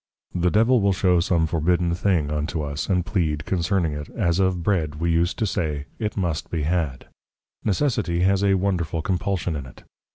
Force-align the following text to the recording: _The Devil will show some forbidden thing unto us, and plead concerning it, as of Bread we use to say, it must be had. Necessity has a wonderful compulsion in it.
_The 0.41 0.49
Devil 0.49 0.81
will 0.81 0.93
show 0.93 1.19
some 1.19 1.45
forbidden 1.45 1.93
thing 1.93 2.31
unto 2.31 2.63
us, 2.63 2.89
and 2.89 3.05
plead 3.05 3.45
concerning 3.45 3.93
it, 3.93 4.09
as 4.15 4.39
of 4.39 4.63
Bread 4.63 4.95
we 4.95 5.11
use 5.11 5.35
to 5.35 5.45
say, 5.45 5.85
it 5.99 6.17
must 6.17 6.49
be 6.49 6.63
had. 6.63 7.05
Necessity 7.63 8.21
has 8.21 8.43
a 8.43 8.55
wonderful 8.55 9.03
compulsion 9.03 9.55
in 9.55 9.67
it. 9.67 9.83